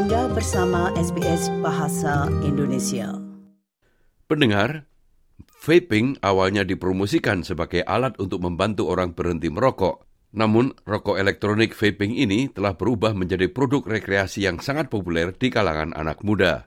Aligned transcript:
Anda 0.00 0.32
bersama 0.32 0.88
SBS 0.96 1.52
Bahasa 1.60 2.24
Indonesia. 2.40 3.20
Pendengar, 4.24 4.88
vaping 5.60 6.16
awalnya 6.24 6.64
dipromosikan 6.64 7.44
sebagai 7.44 7.84
alat 7.84 8.16
untuk 8.16 8.40
membantu 8.40 8.88
orang 8.88 9.12
berhenti 9.12 9.52
merokok. 9.52 10.08
Namun, 10.32 10.72
rokok 10.88 11.20
elektronik 11.20 11.76
vaping 11.76 12.16
ini 12.16 12.48
telah 12.48 12.80
berubah 12.80 13.12
menjadi 13.12 13.52
produk 13.52 13.84
rekreasi 13.84 14.48
yang 14.48 14.64
sangat 14.64 14.88
populer 14.88 15.36
di 15.36 15.52
kalangan 15.52 15.92
anak 15.92 16.24
muda. 16.24 16.64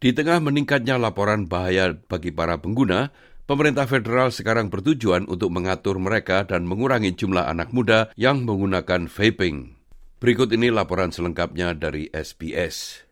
Di 0.00 0.16
tengah 0.16 0.40
meningkatnya 0.40 0.96
laporan 0.96 1.52
bahaya 1.52 1.92
bagi 2.08 2.32
para 2.32 2.64
pengguna, 2.64 3.12
pemerintah 3.44 3.84
federal 3.84 4.32
sekarang 4.32 4.72
bertujuan 4.72 5.28
untuk 5.28 5.52
mengatur 5.52 6.00
mereka 6.00 6.48
dan 6.48 6.64
mengurangi 6.64 7.12
jumlah 7.12 7.44
anak 7.44 7.76
muda 7.76 8.08
yang 8.16 8.40
menggunakan 8.48 9.04
vaping. 9.04 9.79
Berikut 10.20 10.52
ini 10.52 10.68
laporan 10.68 11.08
selengkapnya 11.08 11.72
dari 11.72 12.12
SBS. 12.12 13.08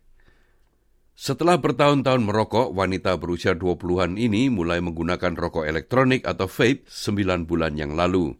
Setelah 1.16 1.56
bertahun-tahun 1.56 2.20
merokok, 2.20 2.76
wanita 2.76 3.16
berusia 3.16 3.56
20-an 3.56 4.20
ini 4.20 4.52
mulai 4.52 4.84
menggunakan 4.84 5.32
rokok 5.32 5.64
elektronik 5.64 6.28
atau 6.28 6.44
vape 6.44 6.84
9 6.84 7.48
bulan 7.48 7.80
yang 7.80 7.96
lalu. 7.96 8.36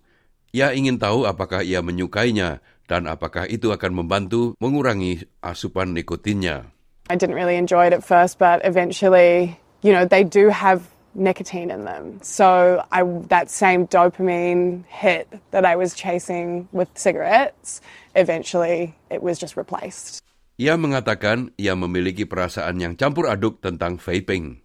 Ia 0.53 0.77
ingin 0.77 1.01
tahu 1.01 1.25
apakah 1.25 1.65
ia 1.65 1.81
menyukainya 1.81 2.61
dan 2.85 3.09
apakah 3.09 3.49
itu 3.49 3.73
akan 3.73 4.05
membantu 4.05 4.53
mengurangi 4.61 5.25
asupan 5.41 5.97
nikotinnya. 5.97 6.69
I 7.09 7.17
didn't 7.17 7.41
really 7.41 7.57
enjoy 7.57 7.89
it 7.89 7.97
at 7.97 8.05
first, 8.05 8.37
but 8.37 8.61
eventually, 8.69 9.57
you 9.81 9.97
know, 9.97 10.05
they 10.05 10.29
do 10.29 10.53
have 10.53 10.85
nicotine 11.15 11.71
in 11.71 11.85
them. 11.85 12.19
So 12.21 12.81
I, 12.93 13.05
that 13.29 13.49
same 13.49 13.87
dopamine 13.87 14.85
hit 14.89 15.29
that 15.51 15.65
I 15.65 15.77
was 15.77 15.95
chasing 15.95 16.69
with 16.73 16.89
cigarettes, 16.97 17.81
eventually 18.15 18.97
it 19.09 19.23
was 19.23 19.39
just 19.39 19.57
replaced. 19.57 20.21
Ia 20.59 20.75
mengatakan 20.75 21.55
ia 21.55 21.79
memiliki 21.79 22.27
perasaan 22.27 22.83
yang 22.83 22.99
campur 22.99 23.31
aduk 23.31 23.63
tentang 23.63 23.95
vaping. 24.03 24.59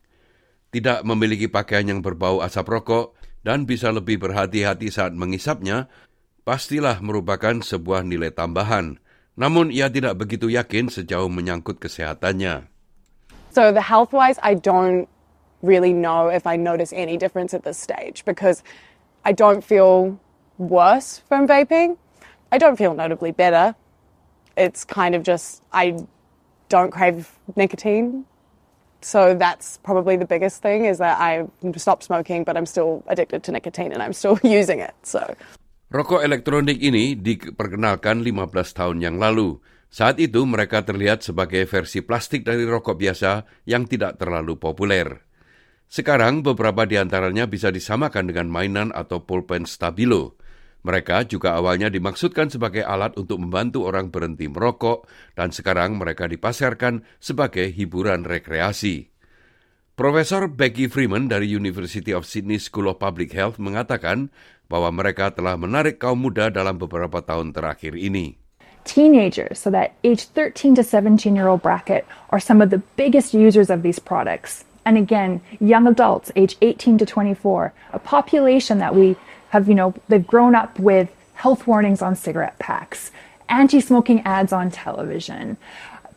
Tidak 0.73 1.05
memiliki 1.05 1.45
pakaian 1.45 1.85
yang 1.85 2.01
berbau 2.01 2.41
asap 2.41 2.65
rokok 2.65 3.13
dan 3.45 3.69
bisa 3.69 3.93
lebih 3.93 4.17
berhati-hati 4.17 4.89
saat 4.89 5.13
mengisapnya, 5.13 5.85
pastilah 6.41 6.97
merupakan 6.97 7.61
sebuah 7.61 8.01
nilai 8.01 8.33
tambahan. 8.33 8.97
Namun 9.37 9.69
ia 9.69 9.85
tidak 9.85 10.17
begitu 10.17 10.49
yakin 10.49 10.89
sejauh 10.89 11.29
menyangkut 11.29 11.77
kesehatannya. 11.77 12.65
So 13.53 13.69
the 13.69 13.85
health-wise, 13.85 14.41
I 14.41 14.57
don't 14.57 15.05
really 15.63 15.95
know 15.95 16.27
if 16.27 16.45
I 16.45 16.59
notice 16.59 16.93
any 16.93 17.17
difference 17.17 17.55
at 17.55 17.63
this 17.63 17.79
stage 17.79 18.23
because 18.27 18.61
I 19.25 19.31
don't 19.31 19.63
feel 19.63 20.19
worse 20.59 21.23
from 21.25 21.47
vaping. 21.47 21.97
I 22.51 22.59
don't 22.59 22.75
feel 22.77 22.93
notably 22.93 23.31
better. 23.31 23.73
It's 24.55 24.83
kind 24.83 25.15
of 25.15 25.23
just, 25.23 25.63
I 25.71 26.05
don't 26.69 26.91
crave 26.91 27.31
nicotine. 27.55 28.25
So 29.01 29.33
that's 29.33 29.79
probably 29.81 30.15
the 30.15 30.27
biggest 30.27 30.61
thing 30.61 30.85
is 30.85 30.99
that 30.99 31.19
I 31.19 31.47
stopped 31.75 32.03
smoking, 32.03 32.43
but 32.43 32.55
I'm 32.55 32.67
still 32.67 33.03
addicted 33.07 33.43
to 33.43 33.51
nicotine 33.51 33.91
and 33.91 34.03
I'm 34.03 34.13
still 34.13 34.37
using 34.45 34.79
it. 34.79 34.93
So. 35.01 35.23
Rokok 35.93 36.25
elektronik 36.25 36.81
ini 36.81 37.13
diperkenalkan 37.13 38.25
15 38.25 38.49
tahun 38.73 38.97
yang 39.01 39.15
lalu. 39.21 39.61
Saat 39.93 40.17
itu 40.17 40.41
mereka 40.41 40.81
terlihat 40.81 41.21
sebagai 41.21 41.69
versi 41.69 42.01
plastik 42.01 42.41
dari 42.41 42.65
rokok 42.65 42.97
biasa 42.97 43.45
yang 43.69 43.85
tidak 43.85 44.17
terlalu 44.17 44.57
populer. 44.57 45.21
Sekarang 45.89 46.41
beberapa 46.41 46.83
di 46.89 46.97
antaranya 46.97 47.45
bisa 47.45 47.69
disamakan 47.69 48.29
dengan 48.29 48.47
mainan 48.49 48.89
atau 48.91 49.23
pulpen 49.23 49.63
stabilo. 49.69 50.35
Mereka 50.83 51.31
juga 51.31 51.55
awalnya 51.55 51.87
dimaksudkan 51.87 52.51
sebagai 52.51 52.83
alat 52.83 53.15
untuk 53.15 53.39
membantu 53.39 53.87
orang 53.87 54.11
berhenti 54.11 54.51
merokok 54.51 55.07
dan 55.31 55.55
sekarang 55.55 55.95
mereka 55.95 56.27
dipasarkan 56.27 57.07
sebagai 57.23 57.71
hiburan 57.71 58.27
rekreasi. 58.27 59.13
Profesor 59.93 60.49
Becky 60.49 60.89
Freeman 60.89 61.29
dari 61.29 61.47
University 61.47 62.11
of 62.11 62.25
Sydney 62.25 62.59
School 62.59 62.89
of 62.91 62.99
Public 62.99 63.31
Health 63.31 63.61
mengatakan 63.61 64.33
bahwa 64.65 64.89
mereka 64.89 65.29
telah 65.29 65.53
menarik 65.53 66.01
kaum 66.01 66.19
muda 66.19 66.49
dalam 66.49 66.81
beberapa 66.81 67.21
tahun 67.21 67.53
terakhir 67.53 67.95
ini. 67.95 68.35
Teenagers, 68.83 69.61
so 69.61 69.71
that 69.71 69.95
age 70.03 70.27
13 70.35 70.75
to 70.75 70.83
17 70.83 71.37
year 71.37 71.47
old 71.47 71.63
bracket, 71.63 72.03
are 72.35 72.41
some 72.41 72.59
of 72.59 72.73
the 72.73 72.83
biggest 72.99 73.31
users 73.31 73.71
of 73.71 73.85
these 73.85 74.01
products. 74.01 74.67
And 74.85 74.97
again, 74.97 75.41
young 75.59 75.87
adults, 75.87 76.31
age 76.35 76.57
18 76.61 76.97
to 76.99 77.05
24, 77.05 77.73
a 77.93 77.99
population 77.99 78.79
that 78.79 78.95
we 78.95 79.15
have, 79.49 79.69
you 79.69 79.75
know, 79.75 79.93
they've 80.09 80.25
grown 80.25 80.55
up 80.55 80.77
with 80.79 81.09
health 81.35 81.67
warnings 81.67 82.01
on 82.01 82.15
cigarette 82.15 82.59
packs, 82.59 83.11
anti 83.47 83.79
smoking 83.79 84.21
ads 84.25 84.51
on 84.51 84.71
television. 84.71 85.57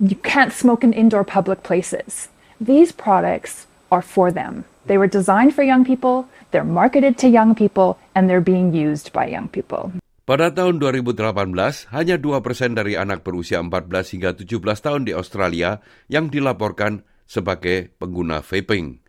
You 0.00 0.16
can't 0.16 0.52
smoke 0.52 0.84
in 0.84 0.92
indoor 0.92 1.24
public 1.24 1.62
places. 1.62 2.28
These 2.60 2.92
products 2.92 3.66
are 3.90 4.02
for 4.02 4.32
them. 4.32 4.64
They 4.86 4.98
were 4.98 5.10
designed 5.10 5.54
for 5.54 5.62
young 5.62 5.84
people, 5.84 6.28
they're 6.50 6.66
marketed 6.66 7.18
to 7.18 7.28
young 7.28 7.54
people, 7.54 7.98
and 8.14 8.30
they're 8.30 8.44
being 8.44 8.72
used 8.72 9.12
by 9.12 9.26
young 9.26 9.50
people. 9.50 9.90
Pada 10.26 10.50
tahun 10.50 10.82
2018, 10.82 11.94
hanya 11.94 12.16
2% 12.18 12.74
dari 12.74 12.98
anak 12.98 13.22
berusia 13.22 13.62
14 13.62 14.14
hingga 14.14 14.34
17 14.34 14.58
tahun 14.58 15.06
di 15.06 15.14
Australia 15.14 15.78
yang 16.10 16.26
dilaporkan 16.26 17.06
sebagai 17.26 17.92
pengguna 17.98 18.40
vaping. 18.40 19.02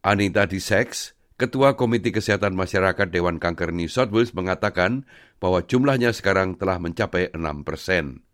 Anita 0.00 0.46
Dissex, 0.46 1.12
Ketua 1.38 1.78
Komite 1.78 2.10
Kesehatan 2.10 2.58
Masyarakat 2.58 3.14
Dewan 3.14 3.38
Kanker 3.38 3.70
New 3.70 3.86
South 3.86 4.10
Wales 4.10 4.34
mengatakan 4.34 5.06
bahwa 5.38 5.62
jumlahnya 5.62 6.10
sekarang 6.10 6.58
telah 6.58 6.82
mencapai 6.82 7.30
6 7.30 7.62
persen. 7.62 8.26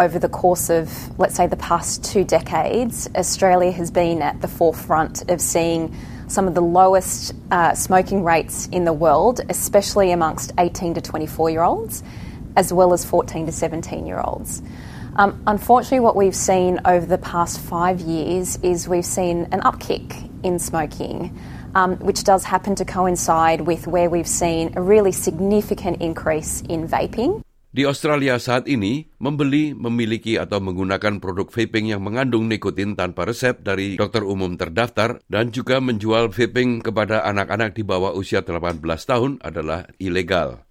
Over 0.00 0.18
the 0.18 0.28
course 0.28 0.68
of, 0.68 0.88
let's 1.18 1.36
say, 1.36 1.46
the 1.46 1.60
past 1.60 2.02
two 2.02 2.24
decades, 2.24 3.08
Australia 3.14 3.70
has 3.70 3.92
been 3.92 4.20
at 4.20 4.40
the 4.40 4.48
forefront 4.48 5.28
of 5.30 5.40
seeing 5.40 5.94
some 6.28 6.48
of 6.48 6.54
the 6.54 6.64
lowest 6.64 7.34
uh, 7.52 7.74
smoking 7.74 8.24
rates 8.24 8.66
in 8.72 8.84
the 8.84 8.92
world, 8.92 9.40
especially 9.48 10.10
amongst 10.10 10.52
18 10.58 10.94
to 10.94 11.00
24 11.00 11.50
year 11.50 11.62
olds, 11.62 12.02
as 12.56 12.72
well 12.72 12.92
as 12.92 13.04
14 13.04 13.46
to 13.46 13.52
17 13.52 14.06
year 14.06 14.20
olds. 14.20 14.62
Um, 15.16 15.40
unfortunately, 15.48 16.04
what 16.04 16.12
we've 16.12 16.36
seen 16.36 16.76
over 16.84 17.08
the 17.08 17.16
past 17.16 17.56
five 17.56 18.04
years 18.04 18.60
is 18.60 18.84
we've 18.84 19.08
seen 19.08 19.48
an 19.48 19.64
upkick 19.64 20.12
in 20.44 20.60
smoking, 20.60 21.32
um, 21.72 21.96
which 22.04 22.20
does 22.20 22.44
happen 22.44 22.76
to 22.76 22.84
coincide 22.84 23.64
with 23.64 23.88
where 23.88 24.12
we've 24.12 24.28
seen 24.28 24.76
a 24.76 24.82
really 24.84 25.16
significant 25.16 26.04
increase 26.04 26.60
in 26.68 26.84
vaping. 26.84 27.40
Di 27.72 27.84
Australia 27.88 28.36
saat 28.36 28.68
ini, 28.68 29.08
membeli, 29.16 29.72
memiliki 29.72 30.36
atau 30.36 30.60
menggunakan 30.60 31.16
produk 31.16 31.48
vaping 31.48 31.96
yang 31.96 32.04
mengandung 32.04 32.48
nikotin 32.48 32.92
tanpa 32.92 33.24
resep 33.24 33.60
dari 33.60 33.96
dokter 33.96 34.20
umum 34.20 34.56
terdaftar 34.56 35.20
dan 35.32 35.48
juga 35.48 35.80
menjual 35.80 36.28
vaping 36.28 36.84
kepada 36.84 37.24
anak-anak 37.24 37.72
di 37.72 37.84
bawah 37.84 38.12
usia 38.12 38.44
18 38.44 38.80
tahun 38.84 39.40
adalah 39.40 39.88
ilegal. 39.96 40.65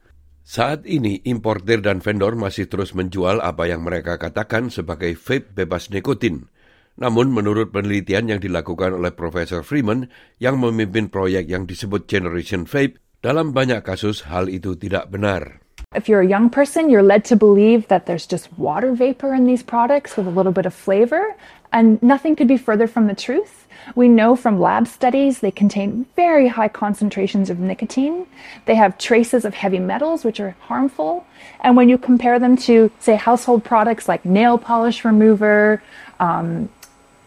Saat 0.46 0.86
ini, 0.86 1.26
importer 1.26 1.82
dan 1.82 2.06
vendor 2.06 2.38
masih 2.38 2.70
terus 2.70 2.94
menjual 2.94 3.42
apa 3.42 3.66
yang 3.66 3.82
mereka 3.82 4.22
katakan 4.22 4.70
sebagai 4.70 5.18
vape 5.18 5.58
bebas 5.58 5.90
nikotin. 5.90 6.54
Namun 7.02 7.34
menurut 7.34 7.74
penelitian 7.74 8.30
yang 8.30 8.38
dilakukan 8.38 8.94
oleh 8.94 9.10
Profesor 9.10 9.66
Freeman 9.66 10.06
yang 10.38 10.62
memimpin 10.62 11.10
proyek 11.10 11.50
yang 11.50 11.66
disebut 11.66 12.06
Generation 12.06 12.70
Vape, 12.70 13.02
dalam 13.26 13.58
banyak 13.58 13.82
kasus 13.82 14.30
hal 14.30 14.46
itu 14.54 14.78
tidak 14.78 15.10
benar. 15.10 15.65
If 15.94 16.10
you're 16.10 16.22
a 16.22 16.28
young 16.28 16.50
person, 16.50 16.90
you're 16.90 17.04
led 17.04 17.24
to 17.26 17.36
believe 17.36 17.88
that 17.88 18.06
there's 18.06 18.28
just 18.28 18.52
water 18.58 18.94
vapor 18.94 19.34
in 19.34 19.46
these 19.46 19.64
products 19.64 20.18
with 20.18 20.28
a 20.28 20.30
little 20.30 20.52
bit 20.52 20.66
of 20.66 20.74
flavor, 20.74 21.36
and 21.72 22.02
nothing 22.04 22.36
could 22.36 22.48
be 22.48 22.58
further 22.58 22.88
from 22.88 23.08
the 23.08 23.16
truth. 23.16 23.66
We 23.96 24.08
know 24.08 24.36
from 24.36 24.60
lab 24.60 24.88
studies 24.88 25.40
they 25.40 25.52
contain 25.52 26.06
very 26.16 26.48
high 26.48 26.68
concentrations 26.68 27.50
of 27.50 27.60
nicotine. 27.60 28.26
They 28.66 28.76
have 28.76 28.98
traces 28.98 29.46
of 29.46 29.54
heavy 29.54 29.80
metals, 29.80 30.26
which 30.26 30.40
are 30.40 30.56
harmful. 30.62 31.26
And 31.62 31.78
when 31.78 31.88
you 31.88 31.98
compare 31.98 32.40
them 32.40 32.58
to, 32.58 32.92
say, 33.00 33.16
household 33.16 33.64
products 33.64 34.08
like 34.08 34.26
nail 34.26 34.58
polish 34.58 35.06
remover, 35.06 35.82
um, 36.20 36.70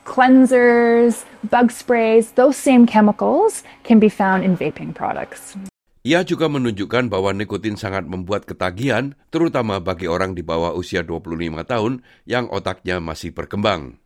cleansers, 0.05 1.25
bug 1.49 1.71
sprays, 1.71 2.33
those 2.33 2.57
same 2.57 2.87
chemicals 2.87 3.63
can 3.85 3.99
be 3.99 4.09
found 4.09 4.45
in 4.45 4.57
vaping 4.57 4.95
products. 4.95 5.57
Ia 6.07 6.23
juga 6.23 6.47
menunjukkan 6.47 7.11
bahwa 7.11 7.35
nikotin 7.35 7.75
sangat 7.75 8.07
membuat 8.07 8.47
ketagihan, 8.47 9.19
terutama 9.35 9.83
bagi 9.83 10.07
orang 10.07 10.39
di 10.39 10.47
bawah 10.47 10.75
usia 10.79 11.03
25 11.03 11.67
tahun 11.67 12.07
yang 12.23 12.47
otaknya 12.55 13.03
masih 13.03 13.35
berkembang. 13.35 13.99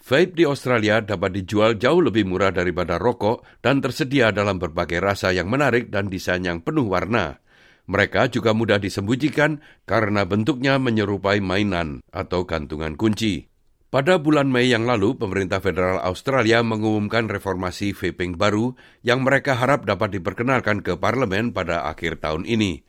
Vape 0.00 0.32
di 0.32 0.48
Australia 0.48 1.04
dapat 1.04 1.36
dijual 1.36 1.76
jauh 1.76 2.00
lebih 2.00 2.24
murah 2.24 2.50
daripada 2.50 2.96
rokok 2.96 3.44
dan 3.60 3.84
tersedia 3.84 4.32
dalam 4.32 4.56
berbagai 4.56 4.96
rasa 4.96 5.30
yang 5.30 5.52
menarik 5.52 5.92
dan 5.92 6.08
desain 6.08 6.40
yang 6.40 6.64
penuh 6.64 6.88
warna. 6.88 7.38
Mereka 7.84 8.32
juga 8.32 8.56
mudah 8.56 8.80
disembunyikan 8.80 9.60
karena 9.84 10.24
bentuknya 10.24 10.80
menyerupai 10.80 11.44
mainan 11.44 12.00
atau 12.14 12.48
gantungan 12.48 12.96
kunci. 12.96 13.49
Pada 13.90 14.22
bulan 14.22 14.46
Mei 14.46 14.70
yang 14.70 14.86
lalu, 14.86 15.18
pemerintah 15.18 15.58
federal 15.58 15.98
Australia 16.06 16.62
mengumumkan 16.62 17.26
reformasi 17.26 17.90
vaping 17.90 18.38
baru 18.38 18.78
yang 19.02 19.26
mereka 19.26 19.58
harap 19.58 19.82
dapat 19.82 20.14
diperkenalkan 20.14 20.78
ke 20.86 20.94
parlemen 20.94 21.50
pada 21.50 21.90
akhir 21.90 22.22
tahun 22.22 22.46
ini. 22.46 22.86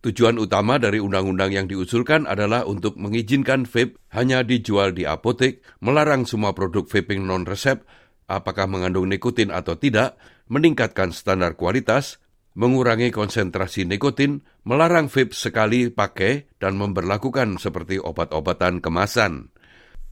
Tujuan 0.00 0.40
utama 0.40 0.80
dari 0.80 1.04
undang-undang 1.04 1.52
yang 1.52 1.68
diusulkan 1.68 2.24
adalah 2.24 2.64
untuk 2.64 2.96
mengizinkan 2.96 3.68
vape 3.68 4.00
hanya 4.16 4.40
dijual 4.40 4.96
di 4.96 5.04
apotek, 5.04 5.60
melarang 5.84 6.24
semua 6.24 6.56
produk 6.56 6.88
vaping 6.88 7.28
non-resep, 7.28 7.84
apakah 8.24 8.64
mengandung 8.64 9.04
nikotin 9.04 9.52
atau 9.52 9.76
tidak, 9.76 10.16
meningkatkan 10.48 11.12
standar 11.12 11.60
kualitas, 11.60 12.24
mengurangi 12.56 13.12
konsentrasi 13.12 13.84
nikotin, 13.84 14.40
melarang 14.64 15.12
vape 15.12 15.36
sekali 15.36 15.92
pakai, 15.92 16.48
dan 16.56 16.80
memperlakukan 16.80 17.60
seperti 17.60 18.00
obat-obatan 18.00 18.80
kemasan. 18.80 19.52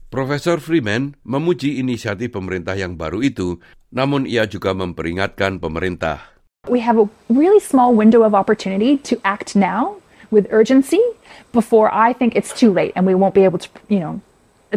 Profesor 0.07 0.63
Freeman 0.63 1.19
memuji 1.27 1.83
inisiatif 1.83 2.31
pemerintah 2.31 2.79
yang 2.79 2.95
baru 2.95 3.19
itu, 3.19 3.59
namun 3.91 4.23
ia 4.23 4.47
juga 4.47 4.71
memperingatkan 4.71 5.59
pemerintah. 5.59 6.31
We 6.71 6.79
have 6.79 6.95
a 6.95 7.11
really 7.27 7.59
small 7.59 7.91
window 7.91 8.23
of 8.23 8.31
opportunity 8.31 8.95
to 9.03 9.19
act 9.27 9.59
now 9.59 9.99
with 10.31 10.47
urgency 10.47 11.03
before 11.51 11.91
I 11.91 12.15
think 12.15 12.39
it's 12.39 12.55
too 12.55 12.71
late 12.71 12.95
and 12.95 13.03
we 13.03 13.19
won't 13.19 13.35
be 13.35 13.43
able 13.43 13.59
to, 13.59 13.67
you 13.91 13.99
know, 13.99 14.23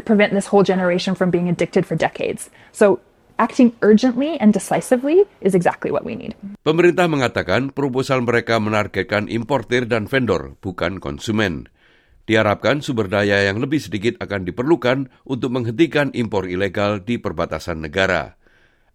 prevent 0.02 0.34
this 0.34 0.50
whole 0.50 0.66
generation 0.66 1.14
from 1.14 1.30
being 1.30 1.46
addicted 1.46 1.86
for 1.86 1.94
decades. 1.94 2.50
So 2.74 2.98
acting 3.38 3.70
urgently 3.86 4.34
and 4.42 4.50
decisively 4.50 5.30
is 5.38 5.54
exactly 5.54 5.94
what 5.94 6.02
we 6.02 6.18
need. 6.18 6.34
Pemerintah 6.66 7.06
mengatakan 7.06 7.70
proposal 7.70 8.26
mereka 8.26 8.58
menargetkan 8.58 9.30
importir 9.30 9.86
dan 9.86 10.10
vendor, 10.10 10.58
bukan 10.58 10.98
konsumen. 10.98 11.70
Diharapkan 12.30 12.78
sumber 12.78 13.10
daya 13.10 13.42
yang 13.42 13.58
lebih 13.58 13.82
sedikit 13.82 14.14
akan 14.22 14.46
diperlukan 14.46 15.10
untuk 15.26 15.50
menghentikan 15.50 16.14
impor 16.14 16.46
ilegal 16.46 17.02
di 17.02 17.18
perbatasan 17.18 17.82
negara. 17.82 18.38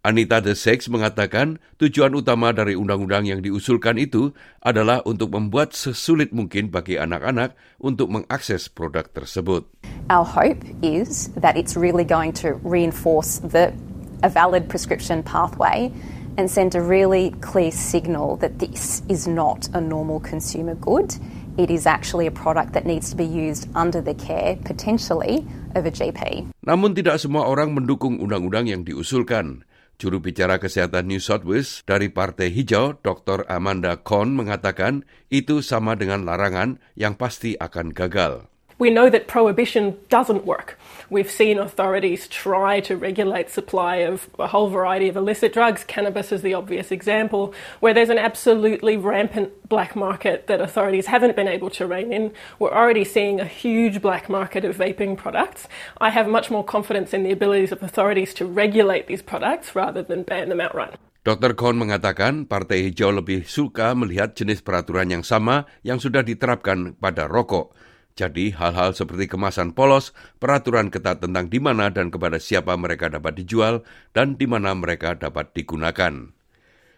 Anita 0.00 0.40
The 0.40 0.56
Sex 0.56 0.88
mengatakan 0.88 1.60
tujuan 1.76 2.16
utama 2.16 2.56
dari 2.56 2.72
undang-undang 2.72 3.28
yang 3.28 3.44
diusulkan 3.44 4.00
itu 4.00 4.32
adalah 4.64 5.04
untuk 5.04 5.36
membuat 5.36 5.76
sesulit 5.76 6.32
mungkin 6.32 6.72
bagi 6.72 6.96
anak-anak 6.96 7.52
untuk 7.76 8.08
mengakses 8.08 8.72
produk 8.72 9.04
tersebut. 9.12 9.68
Our 10.08 10.24
hope 10.24 10.64
is 10.80 11.28
that 11.36 11.60
it's 11.60 11.76
really 11.76 12.08
going 12.08 12.32
to 12.40 12.56
reinforce 12.64 13.44
the 13.44 13.76
a 14.24 14.32
valid 14.32 14.64
prescription 14.72 15.20
pathway 15.20 15.92
and 16.40 16.48
send 16.48 16.72
a 16.72 16.80
really 16.80 17.36
clear 17.44 17.68
signal 17.68 18.40
that 18.40 18.64
this 18.64 19.04
is 19.12 19.28
not 19.28 19.68
a 19.76 19.80
normal 19.84 20.24
consumer 20.24 20.72
good. 20.80 21.12
It 21.56 21.72
is 21.72 21.88
actually 21.88 22.28
a 22.28 22.34
product 22.36 22.76
that 22.76 22.84
needs 22.84 23.08
to 23.08 23.16
be 23.16 23.24
used 23.24 23.72
under 23.72 24.04
the 24.04 24.12
care, 24.12 24.60
potentially, 24.60 25.48
of 25.72 25.88
a 25.88 25.92
GP. 25.92 26.52
Namun 26.68 26.92
tidak 26.92 27.16
semua 27.16 27.48
orang 27.48 27.72
mendukung 27.72 28.20
undang-undang 28.20 28.68
yang 28.68 28.84
diusulkan. 28.84 29.64
Juru 29.96 30.20
bicara 30.20 30.60
kesehatan 30.60 31.08
New 31.08 31.16
South 31.16 31.48
Wales 31.48 31.80
dari 31.88 32.12
Partai 32.12 32.52
Hijau, 32.52 33.00
Dr. 33.00 33.48
Amanda 33.48 33.96
Kohn 33.96 34.36
mengatakan 34.36 35.08
itu 35.32 35.64
sama 35.64 35.96
dengan 35.96 36.28
larangan 36.28 36.76
yang 36.92 37.16
pasti 37.16 37.56
akan 37.56 37.96
gagal. 37.96 38.52
We 38.78 38.90
know 38.90 39.08
that 39.08 39.26
prohibition 39.26 39.96
doesn't 40.10 40.44
work. 40.44 40.78
We've 41.08 41.30
seen 41.30 41.56
authorities 41.56 42.28
try 42.28 42.80
to 42.80 42.96
regulate 42.96 43.48
supply 43.48 44.04
of 44.04 44.28
a 44.38 44.48
whole 44.48 44.68
variety 44.68 45.08
of 45.08 45.16
illicit 45.16 45.54
drugs. 45.54 45.80
Cannabis 45.84 46.28
is 46.28 46.42
the 46.42 46.52
obvious 46.52 46.92
example, 46.92 47.54
where 47.80 47.94
there's 47.94 48.12
an 48.12 48.18
absolutely 48.20 48.98
rampant 48.98 49.48
black 49.70 49.96
market 49.96 50.46
that 50.48 50.60
authorities 50.60 51.06
haven't 51.06 51.36
been 51.36 51.48
able 51.48 51.70
to 51.70 51.86
rein 51.86 52.12
in. 52.12 52.36
We're 52.58 52.74
already 52.74 53.04
seeing 53.04 53.40
a 53.40 53.48
huge 53.48 54.02
black 54.02 54.28
market 54.28 54.66
of 54.66 54.76
vaping 54.76 55.16
products. 55.16 55.68
I 55.96 56.10
have 56.10 56.28
much 56.28 56.50
more 56.50 56.64
confidence 56.64 57.14
in 57.14 57.22
the 57.22 57.32
abilities 57.32 57.72
of 57.72 57.82
authorities 57.82 58.34
to 58.34 58.44
regulate 58.44 59.06
these 59.06 59.22
products 59.22 59.72
rather 59.74 60.02
than 60.02 60.22
ban 60.22 60.50
them 60.50 60.60
outright. 60.60 61.00
Dr. 61.24 61.56
Kohn 61.56 61.80
mengatakan 61.80 62.46
Partai 62.46 62.86
Hijau 62.86 63.10
lebih 63.10 63.48
suka 63.48 63.96
melihat 63.98 64.36
jenis 64.38 64.62
peraturan 64.62 65.10
yang 65.10 65.24
sama 65.24 65.66
yang 65.82 65.98
sudah 65.98 66.22
diterapkan 66.22 66.94
pada 67.00 67.26
rokok. 67.26 67.74
Jadi 68.16 68.56
hal-hal 68.56 68.96
seperti 68.96 69.28
kemasan 69.28 69.76
polos, 69.76 70.16
peraturan 70.40 70.88
ketat 70.88 71.20
tentang 71.20 71.52
di 71.52 71.60
mana 71.60 71.92
dan 71.92 72.08
kepada 72.08 72.40
siapa 72.40 72.72
mereka 72.80 73.12
dapat 73.12 73.36
dijual 73.36 73.84
dan 74.16 74.40
di 74.40 74.48
mana 74.48 74.72
mereka 74.72 75.12
dapat 75.20 75.52
digunakan. 75.52 76.32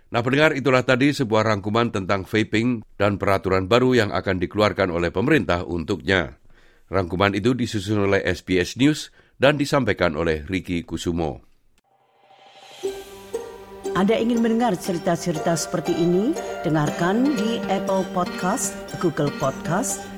Nah 0.09 0.21
pendengar 0.23 0.55
itulah 0.55 0.87
tadi 0.87 1.11
sebuah 1.11 1.43
rangkuman 1.43 1.91
tentang 1.91 2.23
vaping 2.23 2.87
dan 2.95 3.19
peraturan 3.19 3.67
baru 3.67 3.99
yang 3.99 4.11
akan 4.15 4.39
dikeluarkan 4.39 4.95
oleh 4.95 5.11
pemerintah 5.11 5.67
untuknya. 5.67 6.39
Rangkuman 6.87 7.35
itu 7.35 7.53
disusun 7.53 8.09
oleh 8.09 8.23
SBS 8.23 8.79
News 8.79 9.11
dan 9.37 9.59
disampaikan 9.59 10.15
oleh 10.15 10.47
Ricky 10.47 10.87
Kusumo. 10.87 11.45
Anda 13.99 14.15
ingin 14.15 14.39
mendengar 14.39 14.79
cerita-cerita 14.79 15.59
seperti 15.59 15.91
ini? 15.99 16.31
Dengarkan 16.63 17.35
di 17.35 17.59
Apple 17.67 18.07
Podcast, 18.15 18.73
Google 19.03 19.35
Podcast, 19.43 20.18